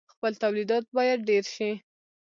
[0.13, 1.71] خپل تولیدات باید ډیر شي.